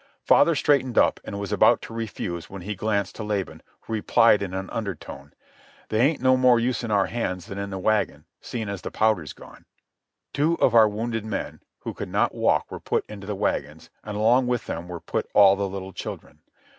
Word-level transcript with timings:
Father 0.23 0.55
straightened 0.55 0.97
up 0.97 1.19
and 1.23 1.39
was 1.39 1.51
about 1.51 1.79
to 1.83 1.93
refuse 1.93 2.49
when 2.49 2.63
he 2.63 2.73
glanced 2.73 3.15
to 3.15 3.23
Laban, 3.23 3.61
who 3.81 3.93
replied 3.93 4.41
in 4.41 4.51
an 4.51 4.67
undertone: 4.71 5.31
"They 5.89 5.99
ain't 6.01 6.21
no 6.23 6.35
more 6.35 6.59
use 6.59 6.83
in 6.83 6.89
our 6.89 7.05
hands 7.05 7.45
than 7.45 7.59
in 7.59 7.69
the 7.69 7.77
wagon, 7.77 8.25
seein' 8.41 8.67
as 8.67 8.81
the 8.81 8.89
powder's 8.89 9.33
gone." 9.33 9.65
Two 10.33 10.55
of 10.55 10.73
our 10.73 10.89
wounded 10.89 11.23
men 11.23 11.61
who 11.81 11.93
could 11.93 12.09
not 12.09 12.33
walk 12.33 12.71
were 12.71 12.79
put 12.79 13.05
into 13.07 13.27
the 13.27 13.35
wagons, 13.35 13.91
and 14.03 14.17
along 14.17 14.47
with 14.47 14.65
them 14.65 14.87
were 14.87 14.99
put 15.01 15.29
all 15.35 15.55
the 15.55 15.69
little 15.69 15.93
children. 15.93 16.39